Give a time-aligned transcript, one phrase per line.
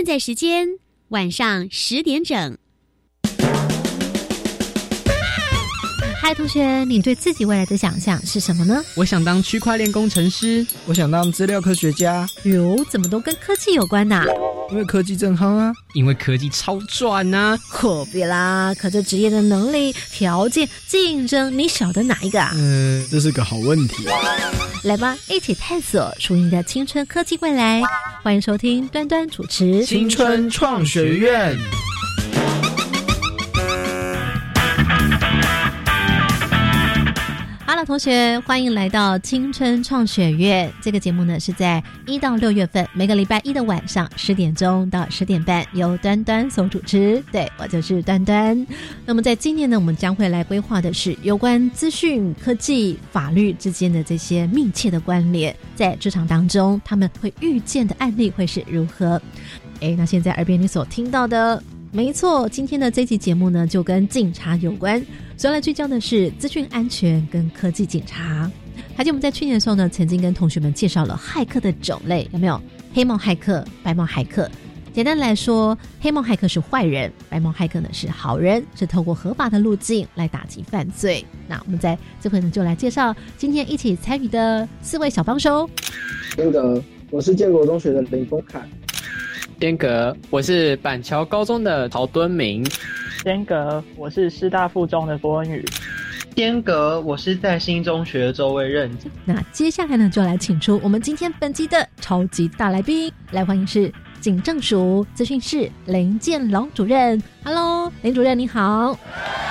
[0.00, 0.66] 现在时间
[1.08, 2.56] 晚上十点整。
[6.18, 8.82] 嗨，同学，你对自己未来的想象是什么呢？
[8.96, 12.26] 我想当区块链工程师，我想当资料科学家。
[12.44, 14.24] 哟，怎么都跟科技有关呐？
[14.70, 15.72] 因为科技正夯啊！
[15.94, 17.58] 因为科技超赚呐！
[17.68, 18.72] 何必啦？
[18.78, 22.52] 可这职业的能力、条件、竞争，你晓得哪一个啊？
[22.54, 24.06] 嗯，这是个好问题。
[24.84, 27.82] 来吧，一起探索属于你的青春科技未来。
[28.22, 31.56] 欢迎收听端端主持《青春创学院》。
[37.72, 40.68] Hello，同学，欢迎来到青春创学院。
[40.82, 47.22] 这个节目呢是在一到六月份，每个礼拜一的晚上十点钟到十点半，由端端所主持。
[47.30, 48.66] 对我就是端端。
[49.06, 59.22] 那么在今年呢，我们将会来规划的是有关资讯科技、法律之间的这些密切的关联，在职场当中他们会遇见的案例会是如何？
[59.80, 61.62] 哎，那现在耳边你所听到的。
[61.92, 65.04] 没错，今天的这期节目呢，就跟警察有关，
[65.36, 68.48] 主要来聚焦的是资讯安全跟科技警察。
[68.94, 72.60] 还记得我们在去年的时候呢，曾经跟同学们介绍了骇客的种类，有没有？
[72.94, 74.48] 黑帽骇客、白帽骇客。
[74.92, 81.24] 简单来说，黑帽骇客是坏人，白帽骇客呢是好人，是透过合法的路径来打击犯罪。
[81.48, 85.68] 那我们在这回呢，就来介绍今天一起参与的四位小帮手。
[86.36, 88.60] 那个，我是建国中学的林峰凯。
[89.60, 92.64] 间隔，我是板桥高中的曹敦明。
[93.22, 95.62] 间隔，我是师大附中的郭恩宇。
[96.34, 98.90] 间隔，我是在新中学的周卫任。
[99.22, 107.22] 那接下来呢，就来请出我们今天本期的超级大来宾，来欢迎是警政署资讯室林建龙主任。
[107.44, 108.98] Hello，林主任你好。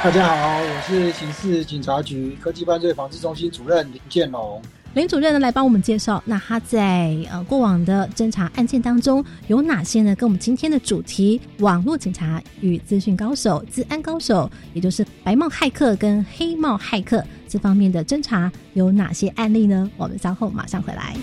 [0.03, 4.59] 大家好，我是刑事警察局科技犯罪防治中心主任林建龙。
[4.99, 10.13] 林主任呢，来帮我们介绍，那他在呃过往的侦查案件当中有哪些呢？
[10.13, 19.89] 跟我们今天的主题——网络警察与资讯高手、治安高手，也就是白帽骇客跟黑帽骇客这方面的侦查有哪些案例呢？
[19.95, 21.15] 我们稍后马上回来。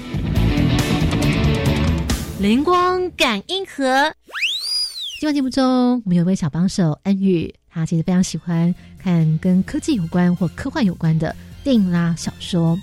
[2.41, 4.11] 灵光感应盒，
[5.21, 11.37] 今晚节目中，我们有一位小帮手恩宇，他其实非常喜欢看跟科技有关或科幻有关的。
[11.63, 12.79] 电影啦，小说，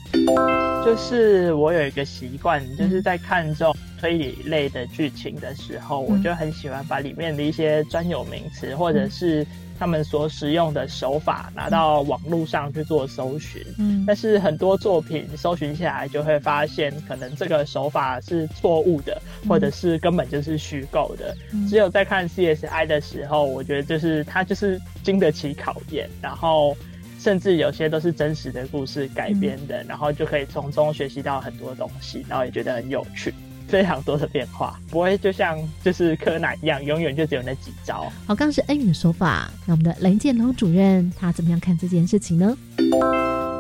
[0.86, 9.48] 就是我有一个习惯，就是在看这种推理类的剧情的时候，我就很喜欢把里面的一些专有名词，或者是
[9.80, 13.62] 他们所使用的手法拿到网络上去做搜寻。
[13.80, 21.34] 嗯，但是很多作品搜寻下来，就会发现可能这个手法是错误的，或者是根本就是虚构的。
[21.70, 26.76] 只有在看 CSI 的时候，我觉得就是它就是经得起考验，然后。
[27.24, 33.34] 甚至有些都是真实的故事改编的，然后就可以从中学习到很多东西，然后也觉得很有趣，
[33.66, 38.12] 非常多的变化，不会就像就是柯南一样，永远就只有那几招。
[38.28, 42.58] 好，刚刚是恩宇的说法，那我们的雷建龙主任他怎么样看这件事情呢？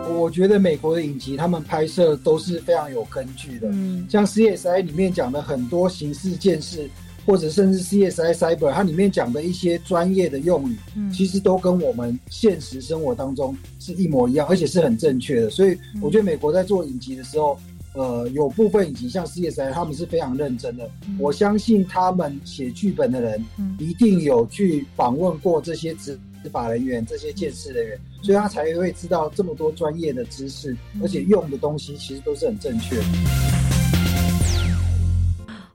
[0.10, 6.90] 我觉得美国的影集他们拍摄都是非常有根据的，嗯，像 CSI 里面讲的很多刑事件事。
[7.26, 10.78] 或者甚至 CSI Cyber，它里面讲的一些专业的用语，
[11.14, 15.50] 其实都跟我们现实生活当中是一模一样，而且是很正确的。
[15.50, 17.58] 所以我觉得美国在做影集的时候，
[17.94, 20.90] 呃，有部分影集像 CSI，他们是非常认真的。
[21.20, 23.44] 我相信他们写剧本的人
[23.80, 26.20] 一定有去访问过这些执
[26.52, 33.04] 法人员、这些监视人员，所以他才会知道这么多专业的知识，而且用的东西其实都是很正确的。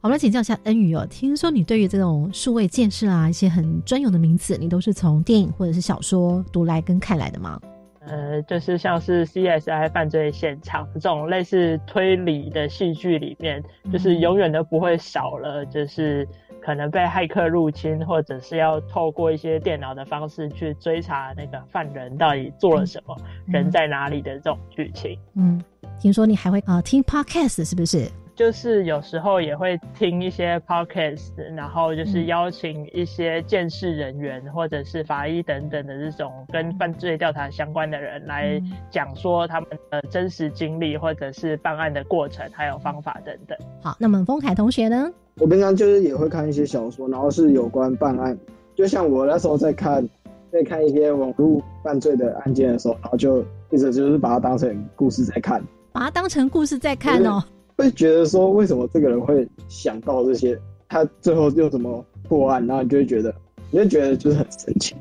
[0.00, 7.60] 我们来请教一下恩宇哦，听说你对于这种数位建设啊，一些很专有的名词，你都是从电影或者是小说读来跟看来的吗？
[8.06, 13.60] 呃，就是像是 CSI 犯罪现场这种类似推理的戏剧里面，
[13.92, 16.26] 就是永远都不会少了，就是
[16.62, 23.16] 可能被骇客入侵，或者是要透过一些电脑的方式去追查那个犯人到底做了什么，
[23.46, 25.18] 人在哪里的这种剧情。
[25.34, 25.60] 嗯，
[26.00, 28.08] 听说你还会啊听 Podcast 是不是？
[28.38, 43.58] 就是有时候也会听一些 podcast，然后就是邀请一些见识人员或者是法医等等的这种跟犯罪调查相关的人来讲说他们的真实经历或者是办案的过程还有方法等等。
[43.82, 45.10] 好，那么丰凯同学呢？
[45.40, 48.38] 我平常就是也会看一些小说，然后是有关办案，
[48.76, 50.08] 就像我那时候在看
[50.52, 55.60] 在看一些网络犯罪的案件的时候，然后就一直就是把它当成故事在看，
[55.90, 57.42] 把它当成故事在看哦。
[57.78, 60.58] 会觉得说，为什么这个人会想到这些？
[60.88, 62.66] 他最后又怎么破案？
[62.66, 63.32] 然后你就会觉得，
[63.70, 64.96] 你就觉得就是很神奇。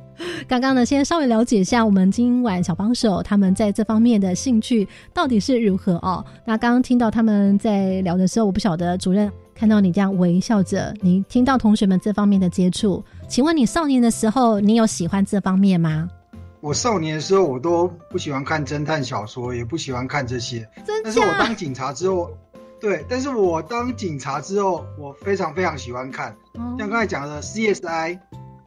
[0.47, 6.23] 刚刚呢，先稍微了解一下我们今晚小帮手他们在这方面的兴趣到底是如何哦。
[6.45, 9.31] 那刚刚听到他们在聊的时候，我不晓得主任。
[9.55, 16.07] 看到你这样微笑着，你听到同学们这方面的接触，请问你少年的时候，你有喜欢这方面吗？
[16.59, 20.59] 我少年的时候，我都不喜欢看侦探小说，也不喜欢看这些。
[20.85, 22.29] 真但是我当警察之后，
[22.79, 26.35] 对，但是我当警察之后，我非常非常喜欢看。
[26.77, 28.19] 像刚才讲的 CSI，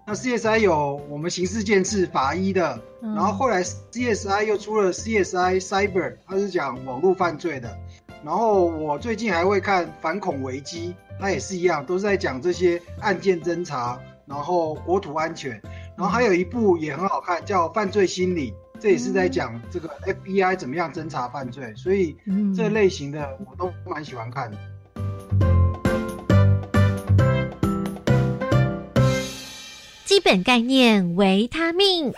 [0.07, 7.77] 那 CSI 有我们刑事建制法医的，然后后来 CSI 又出了 CSI Cyber，它是讲网络犯罪的。
[8.25, 15.53] 然后我最近还会看反恐危机，它也是一样，都是在讲这些案件侦查，然后国土安全。
[15.97, 21.71] 然后还有一部也很好看，叫《犯罪心理》，这也是在讲这个 FBI 怎么样侦查犯罪。
[21.77, 22.17] 所以
[22.57, 24.57] 这类型的我都蛮喜欢看的。
[30.07, 32.11] 基本概念：维他命。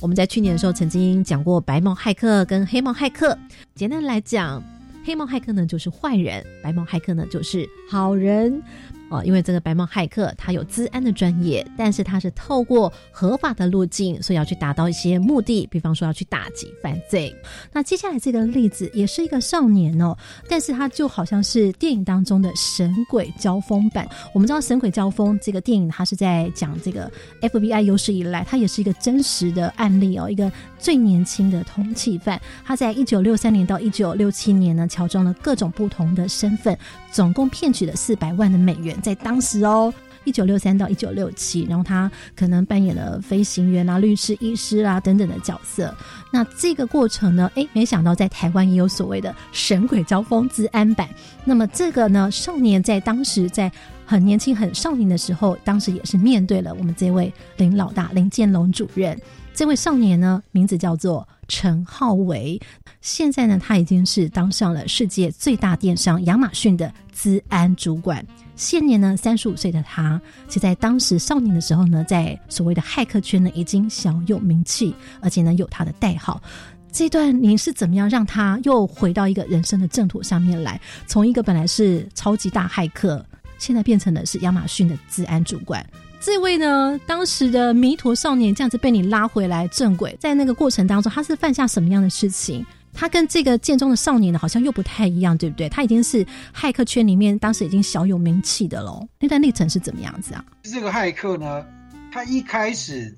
[0.00, 3.36] 我们在去年的时候曾经讲过白帽骇客跟黑帽骇客。
[3.74, 4.62] 简单来讲，
[5.04, 8.62] 黑帽骇客呢就是坏人，白帽骇客呢就是好人。
[9.08, 17.34] 哦，因为这个白帽骇客他有治安的专业，但是他是透过合法的路径，所以要去达到一些目的，比方说要去打击犯罪。
[17.72, 20.16] 那接下来这个例子也是一个少年哦，
[20.48, 24.08] 但是他就好像是电影当中的神鬼交锋版。
[24.34, 27.08] 我们知道神鬼交锋这个电影，它是在讲这个
[27.40, 36.76] FBI 有史以来，它也是一个真实的案例哦，一个最年轻的通缉犯，他在一九六三年到一九六七年呢，乔装了各种不同的身份，
[37.12, 38.95] 总共骗取了四百万的美元。
[39.02, 39.92] 在当时哦，
[40.24, 45.94] 一九六三到一九六七，然后他可能扮演了飞行员啊、律师、医师啊等等的角色。
[46.32, 51.08] 那这个过程呢，哎，没想到在台湾也有所谓的神鬼交锋治安版。
[51.44, 53.70] 那么这个呢，少年在当时在
[54.04, 59.18] 很年轻、很少年的时候，当时也是面对了我们这位林老大林建龙主任。
[59.54, 62.60] 这位少年呢，名字叫做陈浩维，
[63.00, 68.22] 现在呢，他已经是当上了世界最大电商亚马逊的资安主管。
[68.56, 76.42] 现年呢，三十五岁的他，其在当时少年的时候呢，在所谓的骇客圈呢，已经小有名气，而且呢，有他的代号。
[76.90, 80.80] 这段您是怎么样让他又回到一个人生的正途上面来？
[81.06, 83.22] 从一个本来是超级大骇客，
[83.58, 85.84] 现在变成了是亚马逊的治安主管。
[86.18, 92.64] 这位呢，当时的迷途少年这样子被你拉回来正轨，在那个过程当中，他是犯下什么样的事情？
[92.96, 95.68] 他跟这个剑中的少年呢，好像又不太一样，对不对？
[95.68, 99.06] 他已经是骇客圈里面当时已经小有名气的喽。
[99.20, 100.44] 那段历程是怎么样子啊？
[100.62, 101.64] 这个骇客呢，
[102.10, 103.16] 他一开始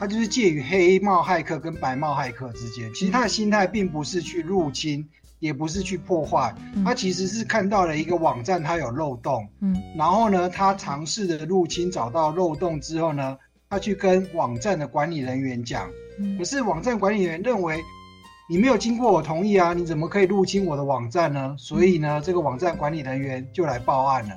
[0.00, 5.06] 他就是介于黑帽骇客跟白帽骇客之间，其实他的心态并不是去入侵。
[5.40, 6.52] 也不是去破坏，
[6.84, 13.38] 他其实是看到了一个网站，它有漏洞，嗯，然后呢，他尝试的入侵，找到漏洞之后呢，
[13.70, 15.88] 他去跟网站的管理人员讲，
[16.36, 17.80] 可是网站管理员认为
[18.48, 21.54] 你没有经过我同意啊，你怎么可以入侵我的网站呢？
[21.58, 24.34] 所以呢，这个网站管理人员就来报案了。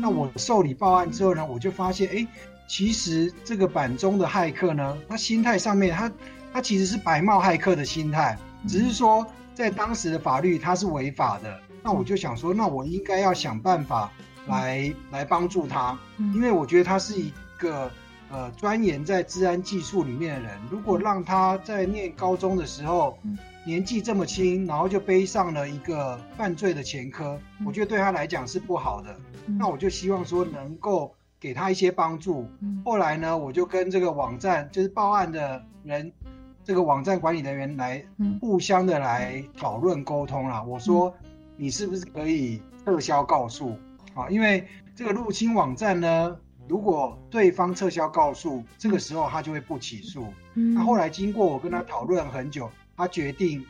[0.00, 2.26] 那我受理报案之后呢，我就发现，哎，
[2.66, 6.12] 其实这个版中的骇客呢，他心态上面，他
[6.52, 8.36] 他其实是白帽骇客的心态，
[8.68, 9.26] 只是说。
[9.54, 11.60] 在当时的法律，他是违法的。
[11.82, 14.10] 那我就想说，那我应该要想办法
[14.46, 15.96] 来来帮助他，
[16.34, 17.90] 因为我觉得他是一个
[18.30, 20.58] 呃钻研在治安技术里面的人。
[20.70, 23.18] 如果让他在念高中的时候，
[23.64, 29.16] 年纪这么轻，然后就背上了一个犯罪的前科，我觉得对他来讲是不好的。
[29.46, 32.46] 那我就希望说能够给他一些帮助。
[32.84, 36.12] 后来呢，我就跟这个网站就是报案的人。
[36.64, 38.00] 这个网站管理人员来
[38.40, 40.62] 互相的来讨论沟通啦。
[40.62, 41.12] 我说，
[41.56, 43.76] 你是不是可以撤销告诉
[44.14, 44.28] 啊？
[44.30, 44.64] 因为
[44.94, 46.36] 这个入侵网站呢，
[46.68, 50.24] 如果对方撤销告诉，这个时候他就会不起诉。
[50.54, 52.70] 那后来经过我跟他讨论很久，
[53.02, 53.60] 他决定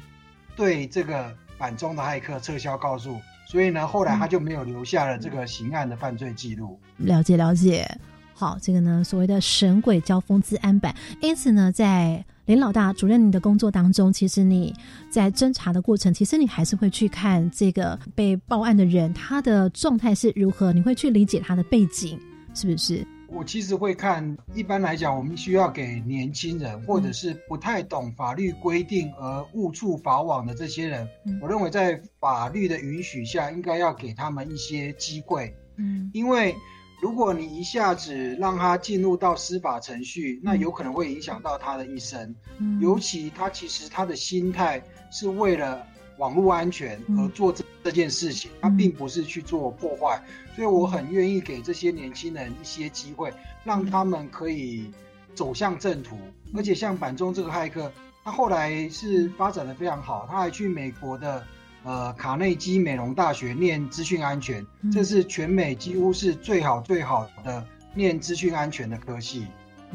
[0.54, 6.78] 对这个板中的骇客撤销告诉，所以呢，后来他就没有留下了这个刑案的犯罪记录。
[6.98, 7.90] 了解了解，
[8.34, 12.22] 好，这个呢，所谓的神鬼交锋自安版，因此呢，在。
[12.44, 14.74] 林老大，主任，你的工作当中，其实你
[15.08, 22.18] 在侦查的过程，其实你还是会去看这个被报案的人他的状态是如何，你会去理解他的背景，
[22.52, 23.06] 是不是？
[23.34, 31.08] 我其实会看，一般来讲，我们需要给年轻人，或者是不太懂法律规定而误触法网的这些人，
[31.40, 36.54] 我认为在法律的允许下，应该要给他们一些机会，嗯，因为。
[37.02, 42.32] 如果你一下子让他进入到司法程序，那有可能会影响到他的一生。
[42.58, 45.84] 嗯，尤其他其实他的心态是为了
[46.18, 50.22] 网络安全而做这这件事情，他并不是去做破坏。
[50.54, 53.32] 所以我很愿意给这些年轻人一些机会，
[53.64, 54.90] 让他们可以
[55.34, 56.18] 走向正途。
[56.54, 57.90] 而且像板中这个骇客，
[58.22, 61.42] 他后来是发展的非常好，他还去美国的
[61.82, 69.46] 呃卡内基美容大学念资讯安全，嗯这是全美几乎是最好最好的念资讯安全的科系。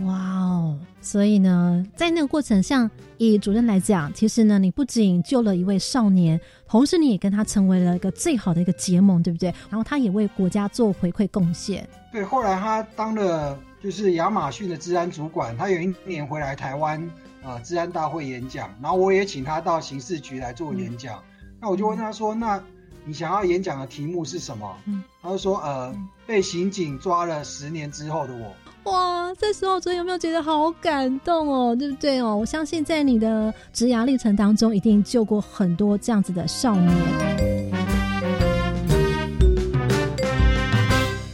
[0.04, 0.78] 哇哦！
[1.02, 9.54] 所以呢，在那个过程，像以主任来讲，其实呢，你不仅救了一位少年，同时你也跟他成为了一个最好的一个结盟，对不对？
[9.70, 11.88] 然后他也为国家做回馈贡献。
[12.12, 17.10] 对，后来他当了就是亚马逊的治安主管，他有一年回来台湾
[17.42, 21.20] 呃治安大会演讲，然后我也请他到刑事局来做演讲。
[21.60, 22.62] 那我就问他说：“那
[23.04, 25.96] 你想要演讲的题目是什么？”嗯，他就说：“呃，
[26.28, 28.54] 被刑警抓了十年之后的我。”
[28.88, 31.76] 哇，这时候主任有没有觉得好感动哦？
[31.76, 32.38] 对不对哦？
[32.38, 36.96] 我相信在你的职涯历程当中，一定救过很多这样子的少年。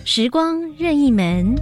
[0.03, 1.55] 时光任意门，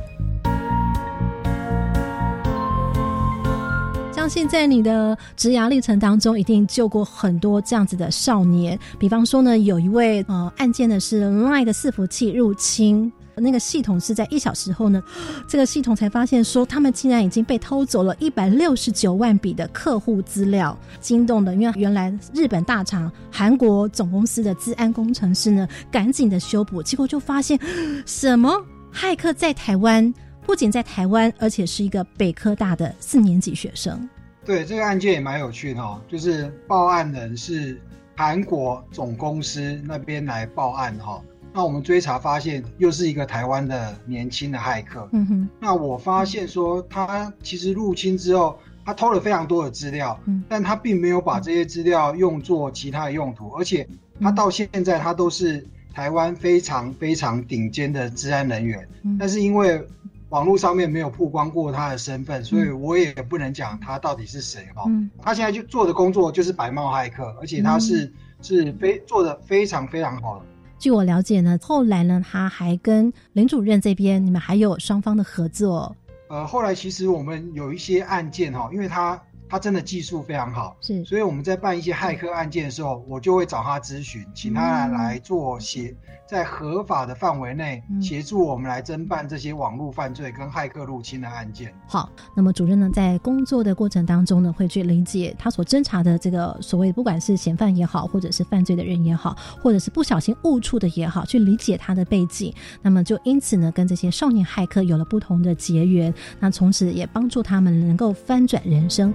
[4.13, 8.79] 相信在你的职涯历程当中，一定救过很多这样子的少年。
[8.97, 13.11] 比方说呢，有一位呃案件呢是 LINE 的伺服器入侵。
[13.41, 15.03] 那个系统是在一小时后呢，
[15.47, 27.59] 这个系统才发现说，他们竟然已经被偷走了一百六十九万笔的客户资料，惊动的，因为原来日本大厂韩国总公司的治安工程师呢，赶紧的修补，结果就发现
[28.05, 28.51] 什么？
[28.93, 30.13] 骇客在台湾，
[30.45, 34.09] 不仅在台湾，而且是一个北科大的四年级学生。
[34.43, 37.79] 对这个案件也蛮有趣的哦，就是报案人是
[38.17, 41.21] 韩国总公司那边来报案哈、
[41.53, 45.07] 那我们追查发现，又是一个台湾的年轻的骇客。
[45.11, 45.49] 嗯哼。
[45.59, 53.87] 那我发现说，他其实入侵之后，他偷了非常多的资料，嗯，但他并没有把这些资料用作其他的用途，而且
[54.21, 58.87] 他到现在他都是台湾非常非常顶尖的治安人员。
[59.03, 59.85] 嗯，但是因为
[60.29, 64.83] 网络上面没有曝光过他的身份，所以我也不能讲他到底是谁哈。
[64.87, 70.45] 嗯，他现在就做的工作就是白帽骇客，而且他是、嗯、是非做的非常非常好的。
[70.81, 75.95] 据我了解呢，后来呢，他还跟林主任这边，你们还有双方的合作。
[76.27, 85.93] 呃，后来其实我们有一些案件哈，因为他他真的技术非常好，是，所以我们在办一些骇客案件的时候，我就会找他咨询，请他来做协，
[86.25, 91.73] 在合法的范围内协助我们来侦办这些网络犯罪跟骇客入侵的案件。
[91.85, 109.13] 好，那么主任呢，在工作的过程当中呢，会去理解他所侦查的这个所谓不管是嫌犯也好，或者是犯罪的人也好，或者是不小心误触的也好，去理解他的背景，那么就因此呢，跟这些少年骇客有了不同的结缘，那从此也帮助他们能够翻转人生。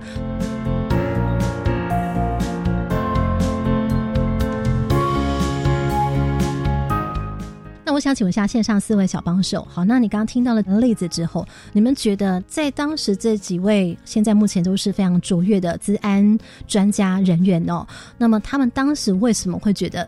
[7.89, 17.87] 那我想请问一下线上四位小帮手，好，那你刚刚听到了例子之后，你们觉得在当时这几位现在目前都是非常卓越的治安专家人员哦，
[18.19, 20.07] 那么他们当时为什么会觉得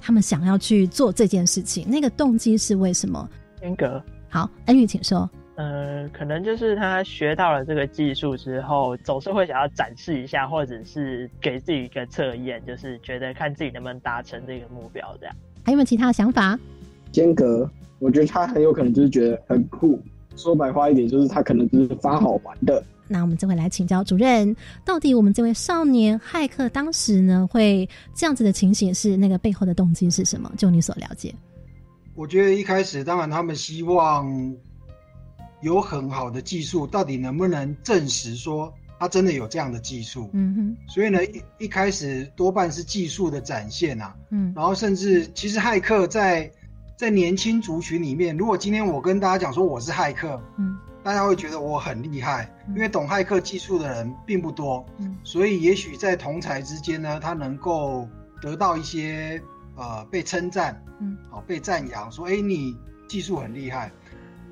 [0.00, 1.88] 他们想要去做这件事情？
[1.88, 3.28] 那个动机是为什么？
[3.62, 5.30] 严格好，恩宇请说。
[5.56, 15.36] 呃，可能就是他学到了这个技术之后，总是会想要展示一下，或者是给自己一个测验，就是觉得看自己能不能达成这个目标，这样。
[15.64, 16.58] 还有没有其他的想法？
[17.12, 20.00] 间隔，我觉得他很有可能就是觉得很酷。
[20.36, 22.82] 说白话一点，就是他可能就是发好玩的。
[23.06, 30.50] 那我们这回来请教主任，到底我们这位少年骇客当时呢会这样子的情形是那个背后的动机是什么？
[30.56, 31.34] 就你所了解，
[32.14, 34.24] 我觉得一开始当然他们希望
[35.60, 40.30] 有很好的技术，到底能不能证实说他真的有这样的技术？
[40.32, 46.50] 嗯哼，所以呢，一一开始多半是技术的展现啊，嗯，然后甚至其实骇客在。
[47.00, 58.06] 在年轻族群里面，如果今天我跟大家讲说我是骇客，嗯，大家会觉得我很厉害，因为懂骇客技术的人并不多，嗯，所以也许在同才之间呢，他能够
[58.42, 59.40] 得到一些
[59.76, 62.76] 呃被称赞，嗯，好被赞扬，说哎你
[63.08, 63.90] 技术很厉害。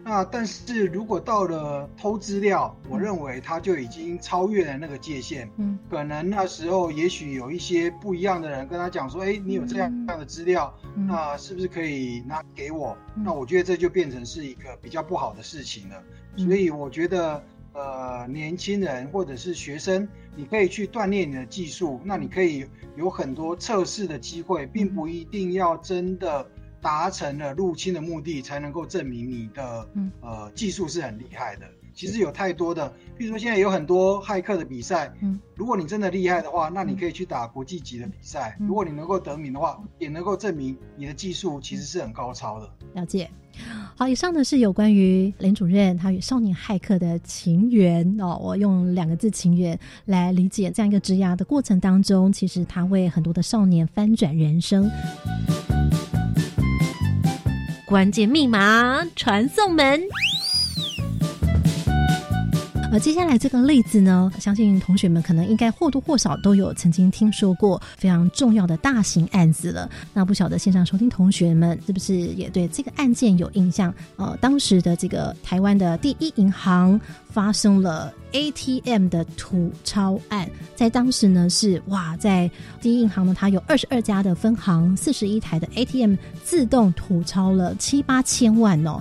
[0.09, 5.47] 那但是如果到了偷资料，我认为他就已经超越了那个界限。
[5.59, 16.03] 嗯，可能那时候也许有一些不一样的人跟他讲说：“哎，你有这样这样的资料，嗯、那是不是可以拿给我？”嗯、那我觉得这就变成是一个比较不好的事情了。
[16.37, 22.65] 嗯、所以我觉得，呃，年轻人或者是学生，你可以去锻炼你的技术，那你可以
[22.97, 26.49] 有很多测试的机会，并不一定要真的。
[26.81, 31.67] 达成了入侵的目的，才能够证明你的、嗯、呃技术是很厉害的。
[31.95, 38.57] 其实有太多的，比如说现在有很多骇客的比赛，嗯，如果你真的厉害的话，那你可以去打国际级的比赛。
[38.61, 42.71] 如果你能够得名的话，也能够证明你的技术其实是很高超的。
[42.95, 43.29] 了解。
[43.97, 48.39] 好，以上呢是有关于林主任他与少年骇客的情缘哦。
[48.41, 54.89] 我用两个字“情缘”来理解这样一个职涯的过程当中，其实他为很多的少年翻转人生。
[57.89, 59.99] 关键密码传送门。
[62.91, 69.89] 而接下来这个例子呢，相信同学们可能应该或多或少都有曾经听说过非常重要的大型案子了。
[70.15, 73.93] 那不晓得线上收听同学们是不是也对这个案件有印象？
[74.17, 88.99] 呃，当时的这个台湾的第一银行发生了 ATM 的土超案，在当时呢是哇，在第一银行呢，它有二十二家的分行，四十一台的 ATM 自动土超了七八千万哦，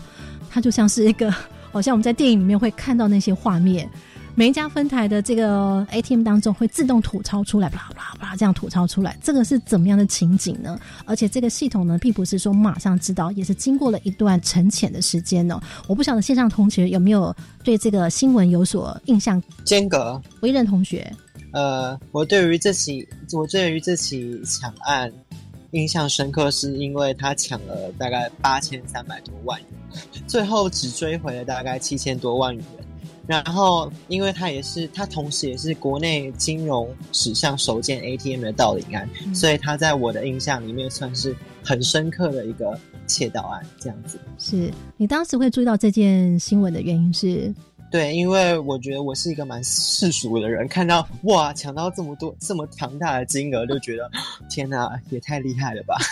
[0.49, 1.33] 它就像是一个。
[1.71, 3.89] 好像我们在电影里面会看到那些画面，
[4.35, 10.79] 每一家分台的这个 ATM 当中会自动吐钞出来，啪啪啪这样吐钞出来，这个是怎么样的情景呢？
[11.05, 15.59] 而且这个系统呢，并不是说马上知道，也是经过了一段沉潜的时间哦。
[15.87, 19.41] 我不晓得线上同学有没有对这个新闻有所印象？
[19.63, 21.11] 间隔，微任同学，
[21.51, 25.11] 呃，我对于这起，我对于这起抢案。
[25.71, 32.63] 印象深刻是因为他抢了大概八千三百多万元，最后只追回了大概七千多万元。
[33.27, 43.61] 然后，因为他也是他同时也是国内金融史上首件 ATM 的盗领案，所以他在我的印象里面算是很深刻的一个窃盗案。
[43.77, 47.53] 这样子，是你当时会注意到这件新闻的原因是？
[47.89, 54.11] 对，因为我觉得我是一个蛮世俗的人，看到哇抢到这么多这么庞大的金额，就觉得
[54.49, 55.95] 天哪，也太厉害了吧。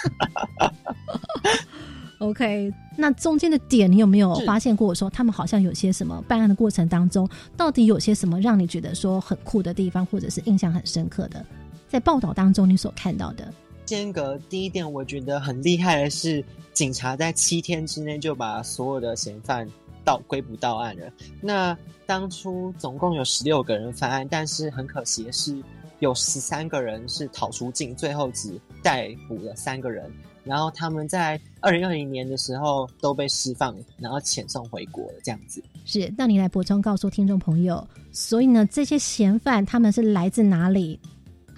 [2.20, 4.96] OK，那中间的点你有没有发现过？
[4.96, 7.28] 说他们好像有些什么办案的过程当中，
[7.58, 11.46] 到底有些什么让你觉得说很酷的地方，或者是印象很深刻的？
[11.90, 13.54] 在报道当中你所看到的
[13.86, 19.70] 间隔，第一点我觉得很厉害的是，警察在七天之内就把所有的嫌犯。
[20.06, 21.12] 到归不到案了。
[21.42, 25.62] 那当初总共有十六个人犯案，但是很可惜的是，
[26.00, 30.10] 有十三个人是逃出境，最后只逮捕了三个人。
[30.44, 35.14] 然后他们在二零二零年的时候都被释放，然后遣送回国了。
[35.24, 37.86] 这样子是，那你来补充告诉听众朋友。
[38.12, 41.00] 所以呢，这些嫌犯他们是来自哪里？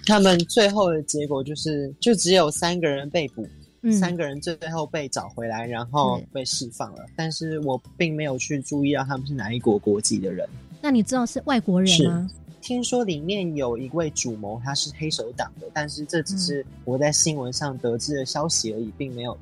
[0.06, 3.46] 他们最后的结果就是，就只有三个人被捕。
[3.92, 7.06] 三个人最后被找回来，然后被释放了。
[7.16, 10.48] 但是我并没有去注意到他们是哪一国国籍的人。
[10.80, 12.30] 那你知道是外国人吗？
[12.60, 19.36] 听说里面有一位主谋，他是黑手党的，但是这只是我在新闻上得知的消息而已，并没有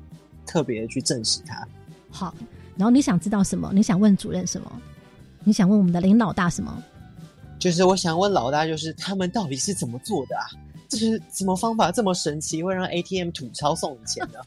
[0.45, 1.67] 特别的去证实他。
[2.09, 2.33] 好，
[2.75, 3.71] 然后你想知道什么？
[3.73, 4.71] 你想问主任什么？
[5.43, 6.83] 你想问我们的林老大什么？
[7.59, 10.45] 就是我想问老大，就是他们到底是怎么做的啊？
[10.89, 14.45] 这是什么方法这么神奇，会让 ATM 吐钞送你钱的？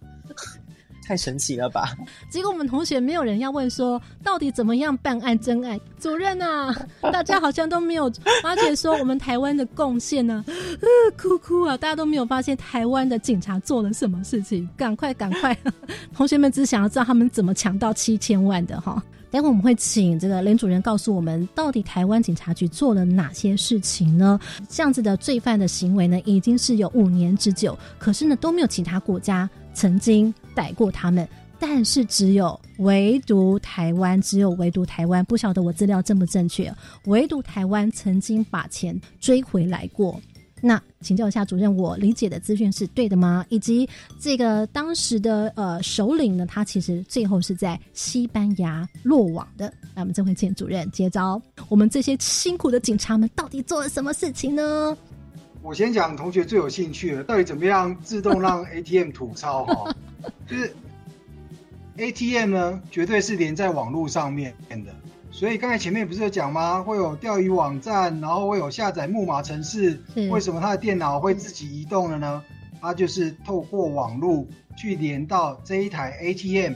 [1.06, 1.96] 太神奇了吧！
[2.28, 5.80] 结果我们同学没有人要问说，到底怎么样办案真爱？
[5.98, 6.74] 主任啊，
[7.12, 8.10] 大家好像都没有
[8.42, 10.44] 发现说我们台湾的贡献呢。
[11.18, 14.68] 哭哭啊，大家都没有发现台湾的警察做了什么事情？
[14.76, 15.56] 赶快赶快！
[16.14, 19.02] 同学们只想要知道他们怎么抢到七千万的哈。
[19.32, 24.40] 待会我们会请这个林主任告诉我们，到底台湾警察局做了哪些事情呢？
[24.68, 31.28] 这样子的罪犯的行为呢，已经是有五年之久，可是呢都没有其他国家曾经逮过他们，
[31.58, 36.72] 但是只有唯独台湾，只有唯独台湾，不晓得我资料正不正确，
[37.04, 40.20] 唯独台湾曾经把钱追回来过。
[40.62, 43.46] 那请教一下主任，我理解的资讯是对的吗？
[43.48, 49.72] 以及这个当时的呃首领呢，他其实最后是在西班牙落网的。
[49.94, 54.94] 那我们这回请主任接招，我们这些辛苦的警察们到底做了什么事情呢？
[55.62, 59.94] 我先讲同学最有兴趣的，到底怎么样自动让 ATM 吐槽哈？
[60.48, 60.74] 就是
[61.96, 64.94] ATM 呢，绝对是连在网络上面的。
[65.30, 66.82] 所以刚才前面不是有讲吗？
[66.82, 70.02] 会有钓鱼网站，然后会有下载木马城市。
[70.30, 72.42] 为什么他的电脑会自己移动了呢？
[72.80, 74.46] 它就是透过网络
[74.76, 76.74] 去连到这一台 ATM。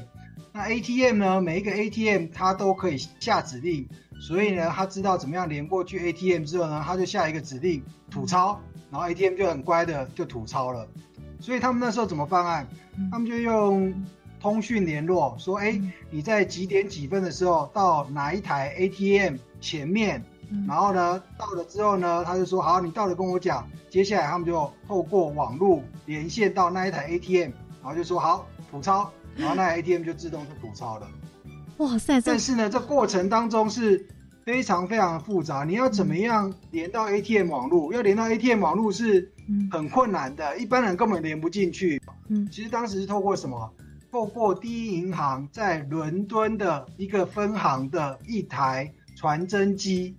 [0.52, 3.88] 那 ATM 呢，每一个 ATM 它都可以下指令，
[4.20, 8.60] 所以呢，他知道怎么样连过去 ATM 之后呢，他就下一个指令吐钞，
[8.94, 10.86] 然后 ATM 就很乖的就吐钞了。
[11.40, 12.64] 所以他们那时候怎么办案？
[13.10, 13.92] 他们就用。
[14.40, 15.80] 通讯联络说：“哎，
[16.10, 20.22] 你在几点几分的时候到哪一台 ATM 前面？
[20.68, 23.66] 然后呢，到了之后呢，他就说好，你到了跟我讲。
[23.88, 27.52] 接下来他们就透过网络连线到那一台 ATM，
[27.82, 31.08] 然后就说好吐钞，然后那台 ATM 就自动就吐钞了。
[31.78, 32.20] 哇塞！
[32.20, 34.06] 但是呢，这过程当中是
[34.44, 35.64] 非常非常复杂。
[35.64, 37.92] 你要怎么样连到 ATM 网络？
[37.94, 39.32] 要连到 ATM 网络是
[39.70, 42.00] 很困难的，一般人根本连不进去。
[42.28, 43.72] 嗯，其实当时是透过什么？
[44.12, 50.14] 透过第一银行在伦敦的一个分行的一台传真机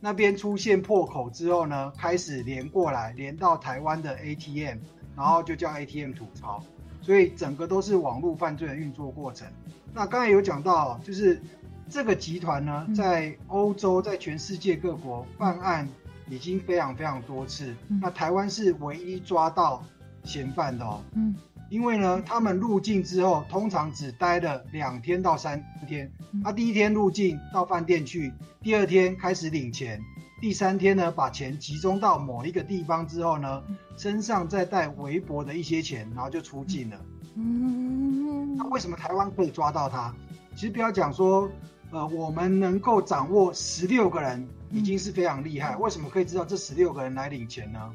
[0.00, 4.78] 那边出现破口之后呢，开始连过来，连到台湾的 ATM，
[5.16, 6.62] 然后就叫 ATM 吐槽。
[7.00, 9.48] 所以整个都是网络犯罪的运作过程。
[9.94, 11.40] 那刚才有讲到，就是
[11.90, 15.88] 这个集团呢，在欧洲，在全世界各国办案
[16.28, 17.74] 已经非常非常多次。
[18.00, 19.82] 那台湾是唯一抓到
[20.24, 21.02] 嫌犯的哦。
[21.14, 21.34] 嗯。
[21.70, 26.10] 因为呢，他们入境之后，通常只待了两天到三天。
[26.42, 30.00] 他第一天入境到饭店去，第二天开始领钱，
[30.40, 33.62] 第三天呢，把钱集中到某一个地方之后呢，
[33.98, 36.96] 身上再带微薄的一些钱，然后就出境了。
[37.34, 40.14] 嗯，那为什么台湾可以抓到他？
[40.54, 41.50] 其实不要讲说，
[41.90, 45.76] 呃，我们能够掌握十六个人，已经是非常厉害。
[45.76, 47.90] 为什么可以知道这十六个人来领钱呢？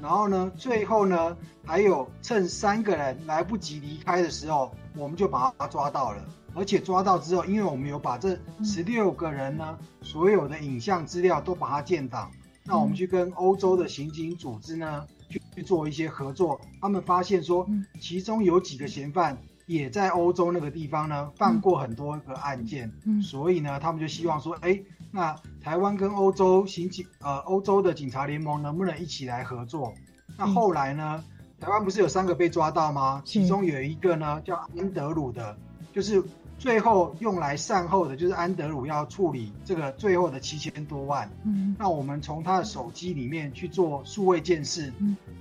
[0.00, 6.22] 然后呢，最后呢，还有趁三个人来不及离开的时候，我们就把他抓到了。
[6.52, 12.30] 而且抓到之后，因为我们有把这十六个人呢，所有的影像资料都把它建档，
[12.64, 16.60] 那我们去跟欧洲的刑警组织呢，去去做一些合作。
[16.80, 17.66] 他们发现说，
[18.00, 19.38] 其中有几个嫌犯
[19.72, 22.92] 也在欧洲那个地方呢，犯过很多个案件。
[23.04, 24.80] 嗯所以呢，他们就希望说，哎。
[25.12, 29.92] 那台湾跟欧洲刑警，呃，欧洲的警察联盟能不能一起来合作？
[30.38, 31.24] 那后来呢？
[31.58, 33.20] 台湾不是有三个被抓到吗？
[33.24, 35.58] 其中有一个呢叫安德鲁的，
[35.92, 36.22] 就是
[36.60, 41.28] 最后用来善后的，就是安德鲁要处理这个最后的七千多万。
[41.44, 44.92] 嗯，那我们从他的手机里面去做数位鉴识，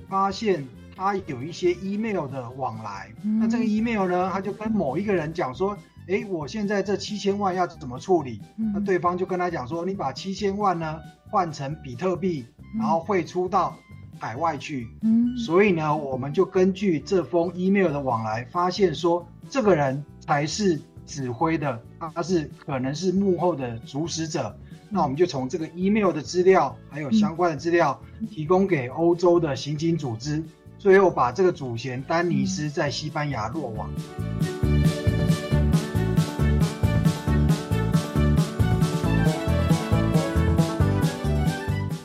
[0.10, 0.68] 发现
[1.00, 3.10] 他有一些 email 的往来。
[3.40, 5.78] 那这个 email 呢，他就跟某一个人讲说。
[6.12, 8.42] 哎，我现在这七千万要怎么处理？
[8.74, 12.48] 那对方就跟他讲说，你把七千万呢换成比特币，
[12.80, 13.78] 然后汇出到
[14.18, 14.88] 海外去。
[15.04, 21.80] 嗯，所以呢，我们就根据这封 email 的往来，发现说这个人才是指挥的，
[22.16, 24.58] 他是可能是幕后的主使者。
[24.90, 30.44] 那我们就从这个 email 的资料，还有相关的资料，提供给欧洲的刑警组织，
[30.80, 33.90] 最后把这个主嫌丹尼斯在西班牙落网。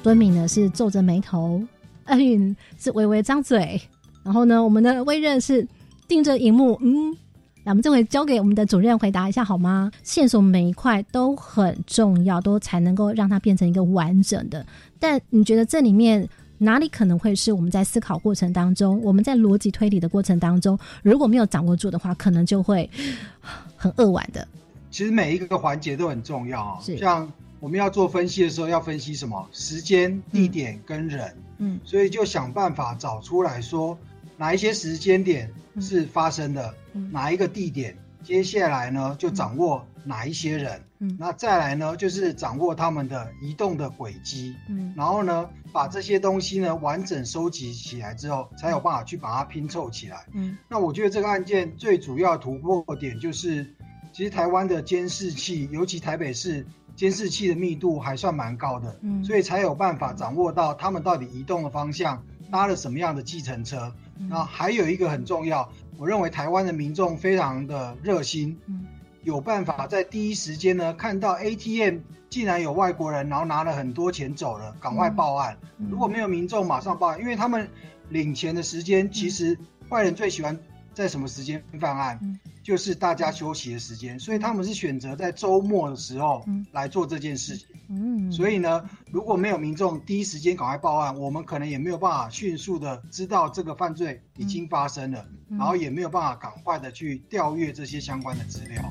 [0.03, 1.63] 敦敏呢是皱着眉头，
[2.07, 3.81] 恩允是微微张嘴，
[4.25, 5.67] 然后呢，我们的微任是
[6.09, 7.17] 盯着荧幕，嗯，
[7.63, 9.91] 那我们这回交给我们的主任回答一下好吗？
[10.03, 14.67] 线索每一块都很重要，都才能够让它变成一个完整的。
[14.99, 22.88] 但你觉得这里面哪里可能会是我们在思考过程当中，我们在逻辑推理的过程当中，如果没有掌握住的话，可能就会
[23.77, 24.47] 很扼腕的。
[24.90, 27.31] 其实每一个环节都很重要啊，像。
[27.61, 29.49] 我们要做分析的时候，要分析什么？
[29.51, 31.35] 时间、地点跟人。
[31.57, 33.97] 嗯，所以就想办法找出来说，
[34.37, 36.75] 哪一些时间点是发生的，
[37.11, 40.79] 哪一个地点，接下来呢就掌握哪一些人。
[40.99, 44.55] 嗯，那再来呢就是掌握他们的移动的轨迹。
[44.69, 50.25] 嗯，然后呢把这些东西呢完整收集起来之后，才有办法去把它拼凑起来。
[50.33, 53.75] 嗯，那我觉得这个案件最主要突破点就是，
[54.13, 56.65] 其实台湾的监视器，尤其台北市。
[56.97, 63.93] 监视器的密度还算蛮高的，嗯，所以才有办法掌握到他们到底移动的方向，搭了什么样的计程车。
[64.31, 68.87] 那还有一个很重要，我认为台湾的民众非常的热心，嗯，
[69.25, 71.99] 有办法在第一时间呢看到 ATM
[72.31, 75.57] 竟然有外国人，然后拿了很多钱走了，赶快报案。
[75.91, 77.69] 如果没有民众马上报案，因为他们
[78.11, 79.59] 领钱的时间，其实
[79.89, 80.59] 坏人最喜欢
[80.94, 82.38] 在什么时间犯案？
[82.62, 87.66] 就是大家休息的时间，所以他们是选择在周末的时候来做这件事情。
[87.88, 98.83] 嗯，所以呢，如果没有民众第一时间赶快报案，我们可能也没有办法迅速的知道这个犯罪已经发生了，然后也没有办法赶快的去调阅这些相关的资料。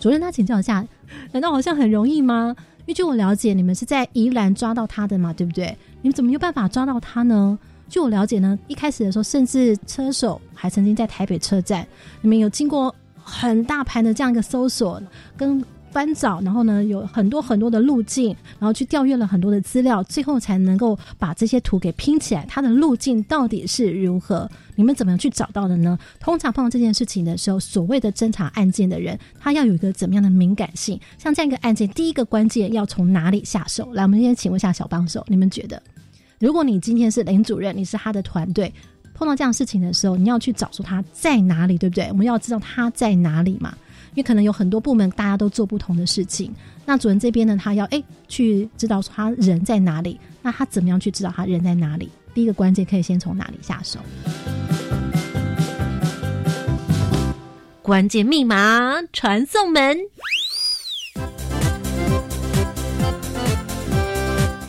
[0.00, 0.84] 主任，他请教一下，
[1.32, 2.56] 难道好像很容易吗？
[2.86, 5.76] 因为据我了解，你们是在宜兰抓到他的嘛，对不对？
[6.02, 7.58] 你们怎么有办法抓到他呢？
[7.88, 11.86] 据我了解呢，一开始的时候，甚至车手还曾经在台北车站，
[12.20, 15.02] 你们有经过很大盘的这样一个搜索
[15.36, 15.62] 跟
[15.96, 22.44] 翻找，然后呢，有很多很多的路径，然后去调阅了很多的资料，最后才能够把这些图给拼起来。
[22.46, 24.46] 它的路径到底是如何？
[24.74, 25.98] 你们怎么样去找到的呢？
[26.20, 31.00] 通常碰到这件事情的时候，所谓的侦查案件的人，他要有一个怎么样的敏感性？
[31.16, 33.90] 像这样一个案件，第一个关键要从哪里下手？
[33.94, 35.82] 来，我们先请问一下小帮手，你们觉得？
[36.38, 38.70] 如果你今天是林主任，你是他的团队，
[39.14, 42.06] 碰到这样事情的时候，你要去找出他在哪里，对不对？
[42.10, 43.74] 我们要知道他在哪里嘛，
[44.16, 46.50] 因为可能有很多部门大家都做不同的事情。
[46.86, 52.08] 那主任这边呢，他要哎去知道他人在哪里，那他怎么样去知道他人在哪里？
[52.32, 54.00] 第一个关键可以先从哪里下手？
[57.82, 59.98] 关键密码传送门。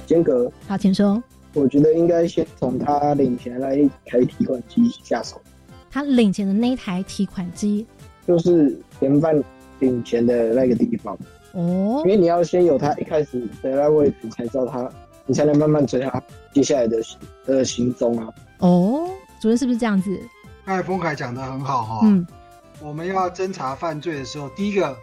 [0.05, 1.23] 间隔，好，请说。
[1.53, 5.41] 我觉得应该先从他领钱来开提款机下手。
[5.89, 7.85] 他领钱的那一台提款机，
[8.27, 9.41] 就是嫌犯
[9.79, 11.17] 领钱的那个地方。
[11.53, 14.89] 哦，因为你要先有他一开始的那位置，才知道他，
[15.25, 16.21] 你才能慢慢追他
[16.53, 17.01] 接下来的
[17.45, 18.33] 的行踪啊。
[18.59, 19.09] 哦，
[19.41, 20.19] 主任是不是这样子？
[20.65, 21.99] 刚才丰凯讲的很好哈。
[22.03, 22.25] 嗯。
[22.79, 24.95] 我们要侦查犯罪的时候，第一个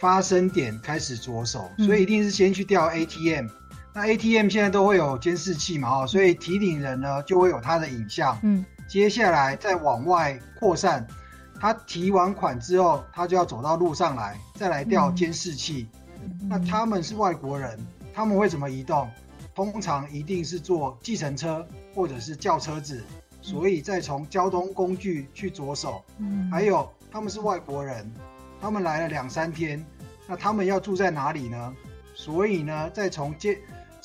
[0.00, 3.46] 发生点开始着手，所以一定是先去调 ATM。
[3.92, 8.38] 那 ATM 现在都会有监视器嘛，哈，所以提领人呢就会有他的影像。
[8.42, 11.06] 嗯，接下来再往外扩散，
[11.60, 15.88] 他提完款之后，他就要走到路上来，再来调监视器。
[16.48, 17.78] 那他们是外国人，
[18.14, 19.08] 他们会怎么移动？
[19.54, 23.02] 通常一定是坐计程车或者是轿车子，
[23.42, 26.04] 所以再从交通工具去着手。
[26.18, 26.88] 嗯，还有。
[27.10, 28.06] 他们是外国人，
[28.60, 29.82] 他们来了两三天，
[30.26, 31.74] 那他们要住在哪里呢？
[32.14, 33.56] 所以呢，再从监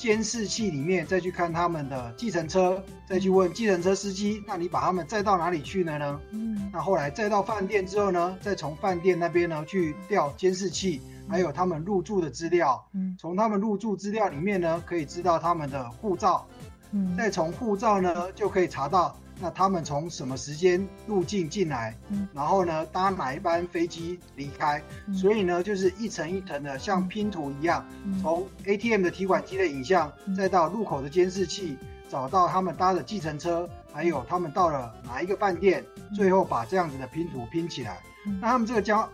[0.04, 6.20] 监视器里面再去看他们的计程车，再去问计程车司机，那你把他们载到哪里去了呢？
[6.30, 12.86] 嗯，那后来载到饭店之后呢，再从饭店那边呢去调监视器，还有他们入住的资料。
[12.92, 16.46] 嗯，从他们入住资料里面呢，可以知道他们的护照。
[16.90, 19.16] 嗯，再从护照呢，就可以查到。
[19.40, 21.96] 那他们从什么时间入境进来？
[22.08, 24.82] 嗯，然后呢，搭哪一班飞机离开？
[25.12, 27.84] 所以呢，就是一层一层的，像拼图一样，
[28.22, 31.76] 从 ATM 的提款机的影像，再到入口的监视器，
[32.08, 37.98] 找到他们搭的计程车，还有他们到了哪一个饭店，最后把这样子的拼图拼起来。
[38.40, 39.08] 那他们这个交，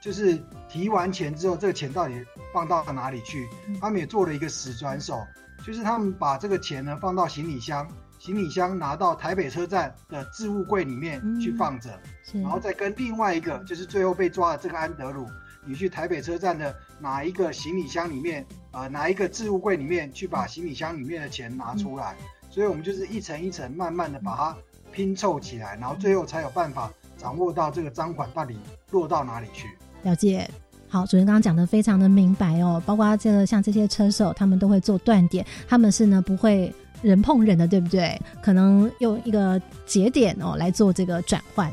[0.00, 2.14] 就是提完钱之后，这个钱到底
[2.52, 3.48] 放到哪里去？
[3.80, 5.20] 他们也做了一个死转手，
[5.66, 7.86] 就是他们把这个钱呢放到行李箱。
[8.24, 11.90] 行李箱拿到台北车站的置物柜里面去放着，
[12.32, 15.28] 然后再跟另外一个就是最后被抓的这个安德鲁，
[15.62, 22.16] 你去台北车站的哪一个行李箱里面，呃，哪一个置物柜里面去把行李箱里面的钱拿出来。
[22.48, 24.56] 所以我们就是一层一层慢慢的把它
[24.90, 28.56] 拼凑起来，然后最后才有办法掌握到这个赃款到底
[28.90, 29.68] 落到哪里去。
[30.02, 30.48] 了解，
[30.88, 36.74] 好，主任刚刚讲的非常的明白哦，包括这个像这些车手，他们都会做断点，他们是呢不会。
[37.04, 38.18] 人碰人的，对不对？
[38.42, 41.70] 可能用一个节点哦来做这个转换。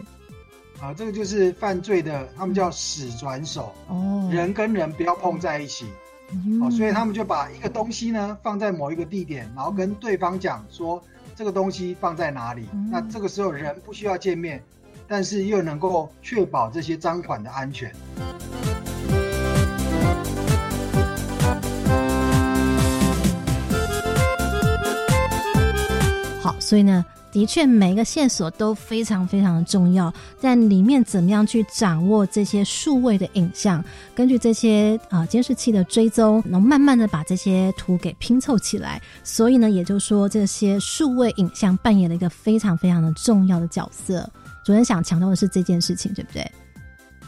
[0.79, 4.29] 啊，这个就是犯罪的，他们叫死转手哦。
[4.31, 5.85] 人跟人不要碰在一起，
[6.61, 11.01] 哦，所以他们就把一个东西呢放在某一个地点，然后跟对方讲说
[11.35, 12.67] 这个东西放在哪里。
[12.91, 14.61] 那这个时候人不需要见面，
[15.07, 17.93] 但是又能够确保这些赃款的安全。
[20.03, 20.40] 好，
[26.71, 33.83] 所以呢，的确每一个线索都非常非常的重要，在里面怎么样去掌握这些数位的影像，
[34.15, 39.01] 根据这些啊监视器的追踪，能慢慢的把这些图给拼凑起来。
[39.21, 44.31] 所以呢，也就是说，这些数位影像扮演了一个非常非常的重要的角色。
[44.63, 46.49] 主任想强调的是这件事情，对不对？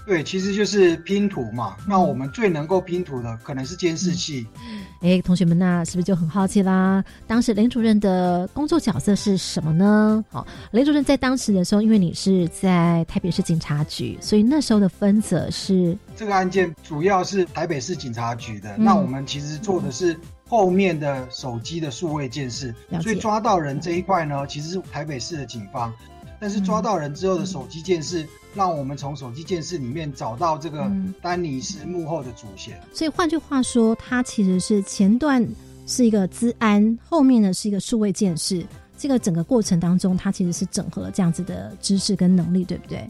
[0.05, 1.75] 对，其实就是拼图嘛。
[1.85, 4.47] 那我们最能够拼图的可能是监视器。
[5.03, 7.03] 哎，同学们，那是不是就很好奇啦？
[7.27, 10.23] 当时林主任的工作角色是什么呢？
[10.29, 18.77] 好，林主任在当时的时候，因为你是在台北市警察局，所以那时候的分责是这个案件主要是台北市警察局的。
[18.77, 25.93] 那我们其实做的是后面的手机的数位监视，所以抓到人这一块呢，其实是台北市的警方。
[26.39, 32.79] 但是抓到人之后的手机监视，让我们从手机电视里面找到这个丹尼斯幕后的主线。
[32.93, 35.45] 所以换句话说，它其实是前段
[35.87, 38.65] 是一个资安，后面呢是一个数位监视。
[38.95, 43.05] 这个整个过程当中，它其实是整合了这样子的知识跟能力，对不对？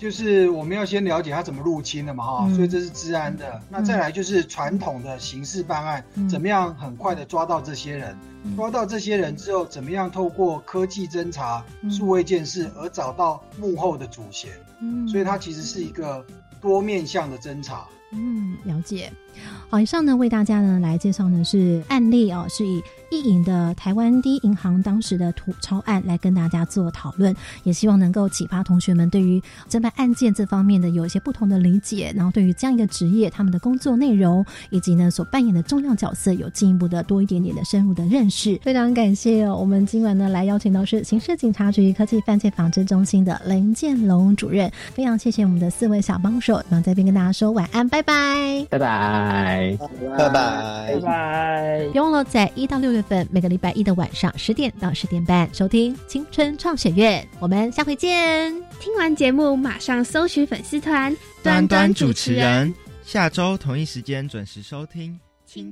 [0.00, 3.60] 就是我们要先了解他怎么入侵的嘛，哈，所以这是治安的。
[3.68, 8.16] 那再来就是传统的刑事办案，怎么样很快的抓到这些人？
[8.56, 14.50] 抓到这些人之后，怎么样透过科技侦查、数位监视而找到幕后的主嫌？
[14.80, 16.24] 嗯，所以它其实是一个
[16.62, 17.86] 多面向的侦查。
[18.12, 19.12] 嗯，了解。
[19.68, 38.58] 好，以上呢为大家呢来介绍呢是案例哦，是以意影的台湾第一银行当时的土超案来跟大家做讨论，也希望能够启发同学们对于侦办案件这方面的有一些不同的理解，然后对于这样一个职业他们的工作内容以及呢所扮演的重要角色有进一步的多一点点的深入的认识。
[38.62, 48.66] 非常感谢哦我们今晚呢来邀请到是刑事警察局科技犯罪防治中心的林建龙主任，非常谢谢我们的四位小帮手，然后在这边跟大家说晚安，拜，拜拜。
[48.70, 49.78] 拜拜
[50.16, 50.94] 拜拜！
[50.94, 58.52] 拜拜别忘了在一到六月份每个礼拜一的晚上十点到十点半收听《青春创选院》，我们下回见。
[58.78, 62.72] 听完节目马上搜寻粉丝团端端主持人，
[63.04, 65.18] 下周同一时间准时收听。